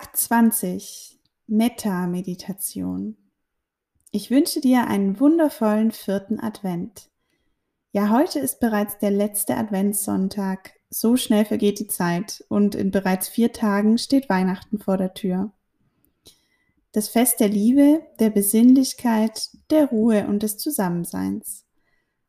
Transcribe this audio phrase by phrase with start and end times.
[0.00, 3.18] Tag 20 Metta-Meditation.
[4.10, 7.10] Ich wünsche dir einen wundervollen vierten Advent.
[7.92, 10.72] Ja, heute ist bereits der letzte Adventssonntag.
[10.88, 15.52] So schnell vergeht die Zeit und in bereits vier Tagen steht Weihnachten vor der Tür.
[16.92, 21.66] Das Fest der Liebe, der Besinnlichkeit, der Ruhe und des Zusammenseins.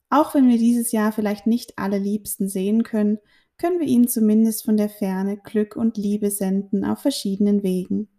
[0.09, 3.19] Auch wenn wir dieses Jahr vielleicht nicht alle Liebsten sehen können,
[3.61, 8.09] können wir ihnen zumindest von der Ferne Glück und Liebe senden auf verschiedenen Wegen.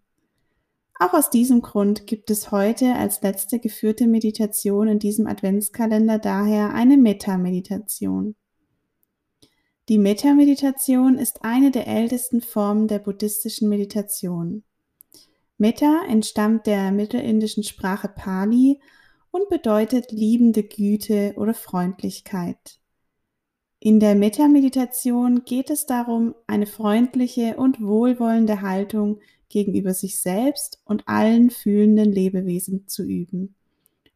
[1.00, 6.72] Auch aus diesem Grund gibt es heute als letzte geführte Meditation in diesem Adventskalender daher
[6.74, 8.36] eine Metta-Meditation.
[9.88, 14.62] Die Metta-Meditation ist eine der ältesten Formen der buddhistischen Meditation.
[15.58, 18.80] Metta entstammt der mittelindischen Sprache Pali
[19.32, 22.78] und bedeutet liebende Güte oder Freundlichkeit.
[23.84, 31.08] In der Metta-Meditation geht es darum, eine freundliche und wohlwollende Haltung gegenüber sich selbst und
[31.08, 33.56] allen fühlenden Lebewesen zu üben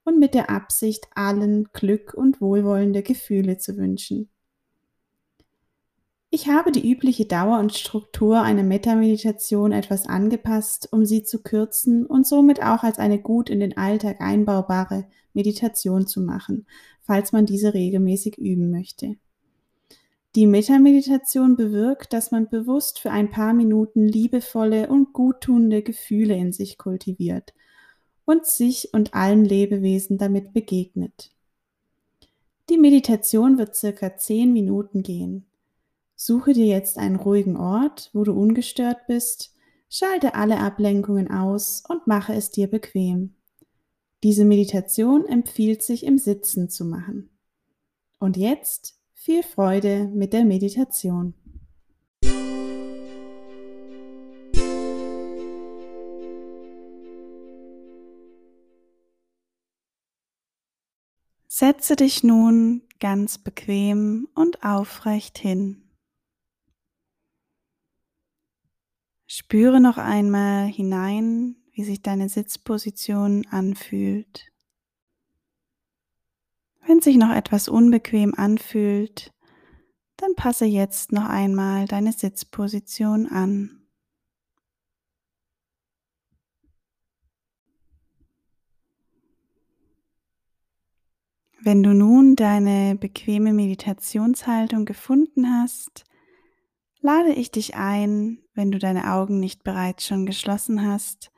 [0.05, 4.29] und mit der Absicht, allen Glück und wohlwollende Gefühle zu wünschen.
[6.31, 12.07] Ich habe die übliche Dauer und Struktur einer Metta-Meditation etwas angepasst, um sie zu kürzen
[12.07, 16.69] und somit auch als eine gut in den Alltag einbaubare Meditation zu machen,
[17.03, 19.17] falls man diese regelmäßig üben möchte.
[20.37, 26.53] Die Metameditation bewirkt, dass man bewusst für ein paar Minuten liebevolle und guttunende Gefühle in
[26.53, 27.55] sich kultiviert
[28.27, 31.31] und sich und allen Lebewesen damit begegnet.
[32.69, 35.47] Die Meditation wird circa zehn Minuten gehen.
[36.17, 39.55] Suche dir jetzt einen ruhigen Ort, wo du ungestört bist,
[39.89, 43.37] schalte alle Ablenkungen aus und mache es dir bequem.
[44.23, 47.31] Diese Meditation empfiehlt sich im Sitzen zu machen.
[48.19, 48.97] Und jetzt
[49.27, 51.35] viel Freude mit der Meditation.
[61.49, 65.83] Setze dich nun ganz bequem und aufrecht hin.
[69.27, 74.53] Spüre noch einmal hinein, wie sich deine Sitzposition anfühlt.
[76.87, 79.33] Wenn sich noch etwas unbequem anfühlt,
[80.17, 83.89] dann passe jetzt noch einmal deine Sitzposition an.
[91.61, 96.05] Wenn du nun deine bequeme Meditationshaltung gefunden hast,
[97.01, 101.33] lade ich dich ein, wenn du deine Augen nicht bereits schon geschlossen hast,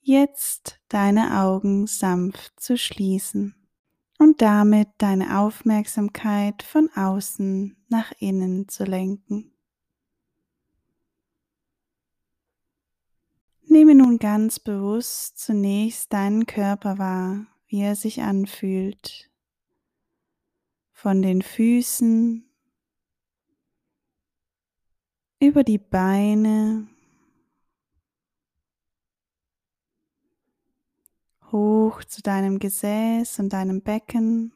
[0.00, 3.57] jetzt deine Augen sanft zu schließen
[4.18, 9.52] und damit deine Aufmerksamkeit von außen nach innen zu lenken.
[13.62, 19.30] Nehme nun ganz bewusst zunächst deinen Körper wahr, wie er sich anfühlt.
[20.92, 22.50] Von den Füßen
[25.38, 26.88] über die Beine
[31.52, 34.52] hoch zu deinem Gesäß und deinem Becken.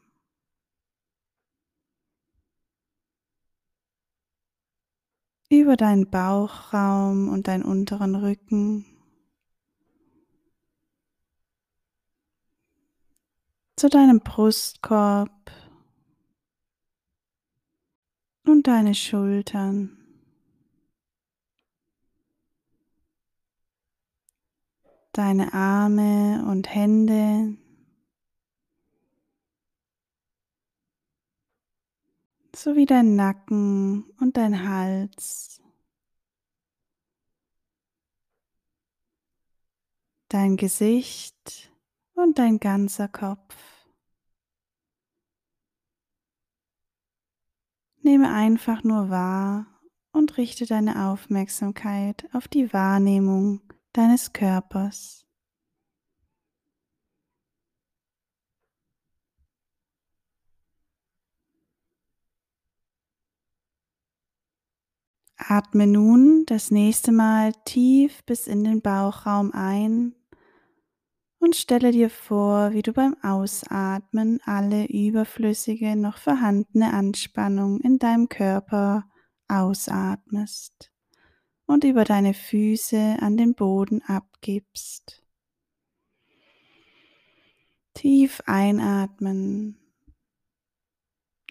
[5.51, 8.87] über deinen Bauchraum und deinen unteren Rücken.
[13.83, 15.51] zu deinem Brustkorb
[18.47, 20.02] und deine Schultern.
[25.13, 27.57] Deine Arme und Hände.
[32.55, 35.61] sowie dein Nacken und dein Hals,
[40.29, 41.73] dein Gesicht
[42.15, 43.57] und dein ganzer Kopf.
[48.03, 49.67] Nehme einfach nur wahr
[50.13, 53.61] und richte deine Aufmerksamkeit auf die Wahrnehmung
[53.93, 55.27] deines Körpers.
[65.37, 70.15] Atme nun das nächste Mal tief bis in den Bauchraum ein
[71.39, 78.29] und stelle dir vor, wie du beim Ausatmen alle überflüssige noch vorhandene Anspannung in deinem
[78.29, 79.11] Körper
[79.49, 80.92] ausatmest
[81.67, 85.23] und über deine Füße an den Boden abgibst.
[87.95, 89.79] Tief einatmen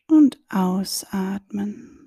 [0.08, 1.98] und ausatmen.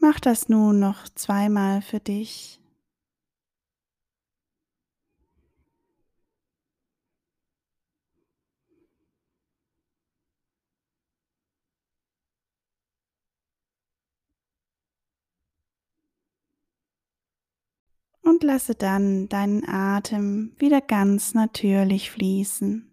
[0.00, 2.60] Mach das nun noch zweimal für dich.
[18.28, 22.92] Und lasse dann deinen Atem wieder ganz natürlich fließen.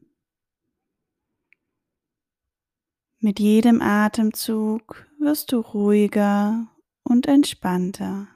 [3.20, 6.68] Mit jedem Atemzug wirst du ruhiger
[7.04, 8.30] und entspannter.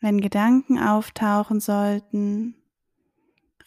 [0.00, 2.56] Wenn Gedanken auftauchen sollten,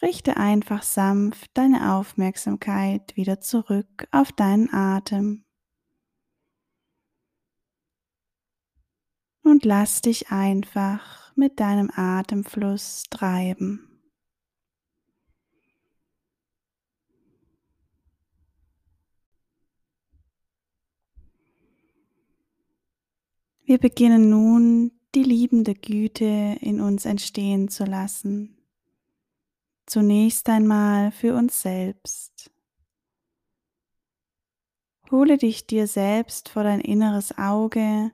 [0.02, 5.43] richte einfach sanft deine Aufmerksamkeit wieder zurück auf deinen Atem.
[9.44, 13.94] Und lass dich einfach mit deinem Atemfluss treiben.
[23.66, 28.58] Wir beginnen nun die liebende Güte in uns entstehen zu lassen.
[29.86, 32.52] Zunächst einmal für uns selbst.
[35.12, 38.12] Hole dich dir selbst vor dein inneres Auge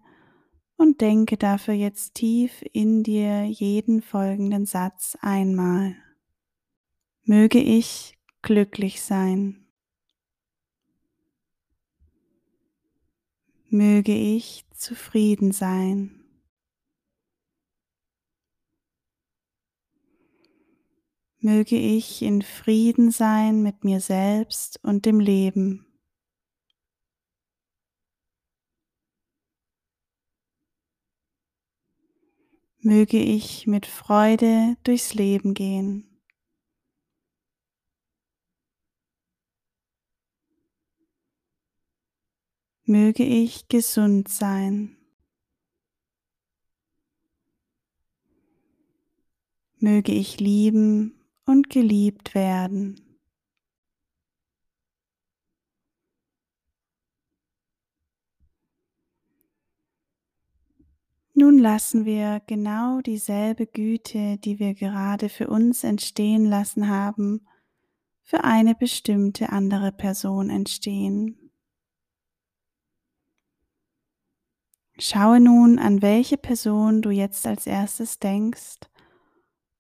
[0.80, 5.94] und denke dafür jetzt tief in dir jeden folgenden Satz einmal.
[7.24, 9.68] Möge ich glücklich sein.
[13.68, 16.24] Möge ich zufrieden sein.
[21.40, 25.89] Möge ich in Frieden sein mit mir selbst und dem Leben.
[32.90, 36.10] Möge ich mit Freude durchs Leben gehen.
[42.86, 44.98] Möge ich gesund sein.
[49.78, 51.14] Möge ich lieben
[51.46, 53.09] und geliebt werden.
[61.40, 67.48] Nun lassen wir genau dieselbe Güte, die wir gerade für uns entstehen lassen haben,
[68.24, 71.54] für eine bestimmte andere Person entstehen.
[74.98, 78.80] Schaue nun, an welche Person du jetzt als erstes denkst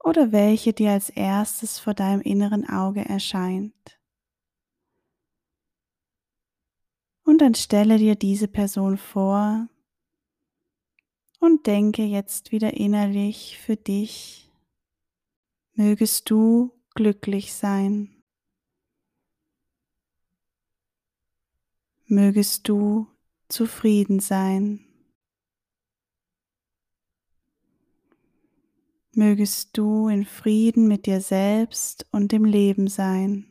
[0.01, 3.99] oder welche dir als erstes vor deinem inneren Auge erscheint.
[7.25, 9.67] Und dann stelle dir diese Person vor,
[11.39, 14.49] und denke jetzt wieder innerlich für dich.
[15.73, 18.23] Mögest du glücklich sein.
[22.05, 23.07] Mögest du
[23.47, 24.85] zufrieden sein.
[29.11, 33.48] Mögest du in Frieden mit dir selbst und dem Leben sein.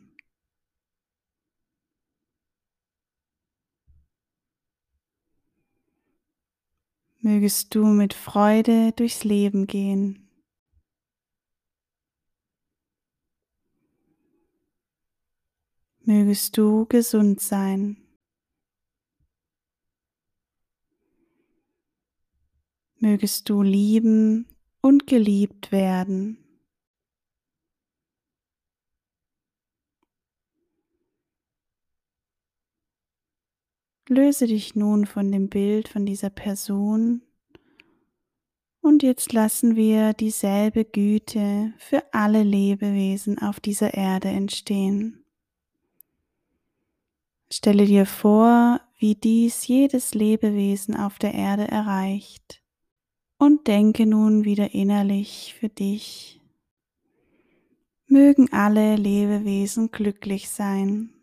[7.29, 10.27] Mögest du mit Freude durchs Leben gehen.
[15.99, 17.97] Mögest du gesund sein.
[22.95, 24.47] Mögest du lieben
[24.81, 26.48] und geliebt werden.
[34.11, 37.21] Löse dich nun von dem Bild von dieser Person
[38.81, 45.23] und jetzt lassen wir dieselbe Güte für alle Lebewesen auf dieser Erde entstehen.
[47.51, 52.63] Stelle dir vor, wie dies jedes Lebewesen auf der Erde erreicht
[53.37, 56.41] und denke nun wieder innerlich für dich.
[58.07, 61.13] Mögen alle Lebewesen glücklich sein.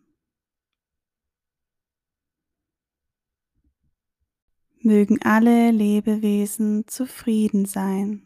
[4.87, 8.23] Mögen alle Lebewesen zufrieden sein.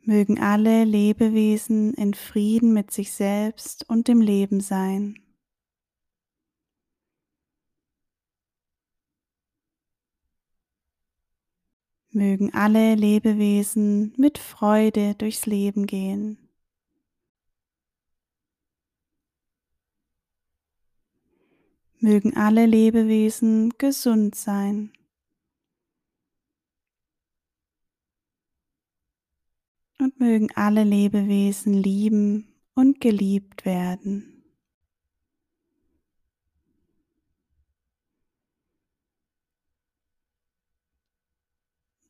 [0.00, 5.18] Mögen alle Lebewesen in Frieden mit sich selbst und dem Leben sein.
[12.10, 16.43] Mögen alle Lebewesen mit Freude durchs Leben gehen.
[22.04, 24.92] Mögen alle Lebewesen gesund sein.
[29.98, 34.44] Und mögen alle Lebewesen lieben und geliebt werden.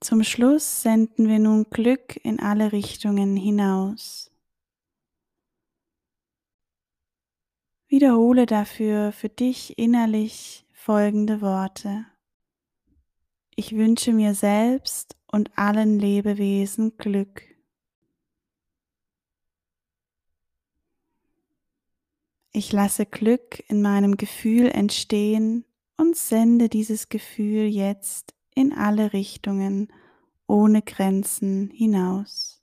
[0.00, 4.34] Zum Schluss senden wir nun Glück in alle Richtungen hinaus.
[7.94, 12.04] Wiederhole dafür für dich innerlich folgende Worte.
[13.54, 17.44] Ich wünsche mir selbst und allen Lebewesen Glück.
[22.50, 25.64] Ich lasse Glück in meinem Gefühl entstehen
[25.96, 29.86] und sende dieses Gefühl jetzt in alle Richtungen
[30.48, 32.53] ohne Grenzen hinaus.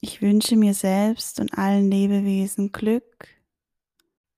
[0.00, 3.28] Ich wünsche mir selbst und allen Lebewesen Glück.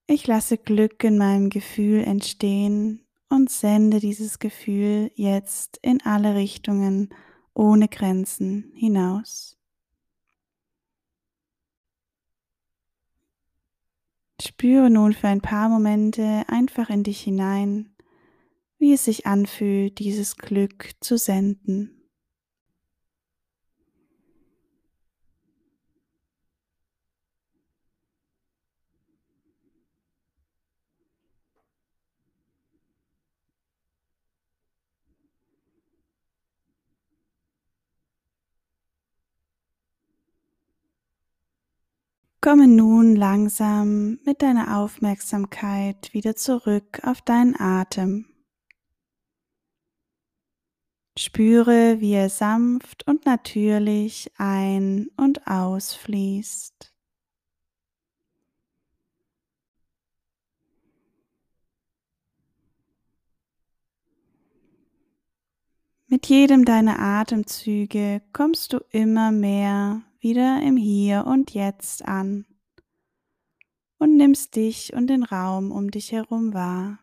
[0.06, 7.10] Ich lasse Glück in meinem Gefühl entstehen und sende dieses Gefühl jetzt in alle Richtungen
[7.54, 9.58] ohne Grenzen hinaus.
[14.40, 17.94] Spüre nun für ein paar Momente einfach in dich hinein,
[18.78, 21.97] wie es sich anfühlt, dieses Glück zu senden.
[42.40, 48.26] Komme nun langsam mit deiner Aufmerksamkeit wieder zurück auf deinen Atem.
[51.18, 56.94] Spüre, wie er sanft und natürlich ein- und ausfließt.
[66.06, 72.46] Mit jedem deiner Atemzüge kommst du immer mehr wieder im Hier und Jetzt an
[73.98, 76.98] und nimmst dich und den Raum um dich herum wahr.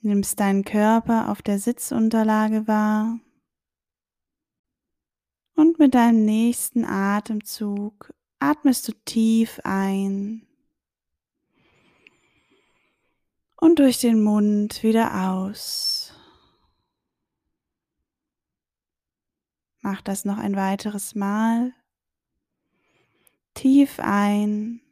[0.00, 3.18] Nimmst deinen Körper auf der Sitzunterlage wahr
[5.54, 10.46] und mit deinem nächsten Atemzug atmest du tief ein
[13.60, 15.97] und durch den Mund wieder aus.
[19.90, 21.72] Mach das noch ein weiteres Mal.
[23.54, 24.82] Tief ein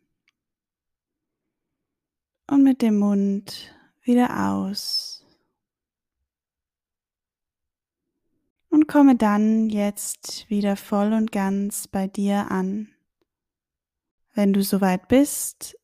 [2.50, 5.22] und mit dem Mund wieder aus.
[8.70, 12.88] Und komme dann jetzt wieder voll und ganz bei dir an.
[14.32, 15.76] Wenn du soweit bist,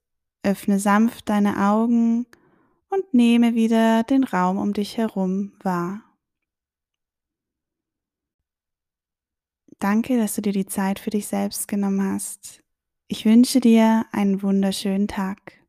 [0.43, 2.25] öffne sanft deine Augen
[2.89, 6.01] und nehme wieder den Raum um dich herum wahr.
[9.83, 12.63] Danke, dass du dir die Zeit für dich selbst genommen hast.
[13.09, 15.62] Ich wünsche dir einen wunderschönen Tag.